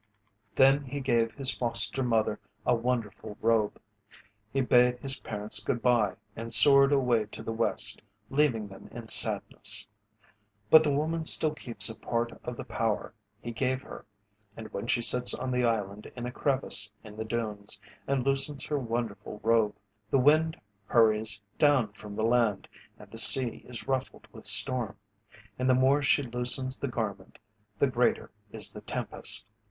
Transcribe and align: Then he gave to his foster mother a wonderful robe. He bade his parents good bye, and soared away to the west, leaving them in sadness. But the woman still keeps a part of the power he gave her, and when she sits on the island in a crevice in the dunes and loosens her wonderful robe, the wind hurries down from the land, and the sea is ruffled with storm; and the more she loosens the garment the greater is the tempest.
Then 0.55 0.85
he 0.85 0.99
gave 0.99 1.33
to 1.33 1.37
his 1.37 1.53
foster 1.55 2.01
mother 2.01 2.39
a 2.65 2.73
wonderful 2.73 3.37
robe. 3.39 3.79
He 4.51 4.59
bade 4.61 4.97
his 4.97 5.19
parents 5.19 5.63
good 5.63 5.79
bye, 5.83 6.15
and 6.35 6.51
soared 6.51 6.91
away 6.91 7.25
to 7.25 7.43
the 7.43 7.51
west, 7.53 8.01
leaving 8.31 8.67
them 8.67 8.87
in 8.91 9.09
sadness. 9.09 9.87
But 10.71 10.81
the 10.81 10.91
woman 10.91 11.23
still 11.25 11.53
keeps 11.53 11.87
a 11.87 11.99
part 11.99 12.31
of 12.43 12.57
the 12.57 12.63
power 12.63 13.13
he 13.43 13.51
gave 13.51 13.83
her, 13.83 14.03
and 14.57 14.73
when 14.73 14.87
she 14.87 15.03
sits 15.03 15.35
on 15.35 15.51
the 15.51 15.65
island 15.65 16.11
in 16.15 16.25
a 16.25 16.31
crevice 16.31 16.91
in 17.03 17.15
the 17.15 17.23
dunes 17.23 17.79
and 18.07 18.25
loosens 18.25 18.65
her 18.65 18.79
wonderful 18.79 19.39
robe, 19.43 19.75
the 20.09 20.17
wind 20.17 20.59
hurries 20.87 21.39
down 21.59 21.93
from 21.93 22.15
the 22.15 22.25
land, 22.25 22.67
and 22.97 23.11
the 23.11 23.19
sea 23.19 23.63
is 23.69 23.87
ruffled 23.87 24.27
with 24.31 24.45
storm; 24.47 24.97
and 25.59 25.69
the 25.69 25.75
more 25.75 26.01
she 26.01 26.23
loosens 26.23 26.79
the 26.79 26.87
garment 26.87 27.37
the 27.77 27.85
greater 27.85 28.31
is 28.51 28.73
the 28.73 28.81
tempest. 28.81 29.45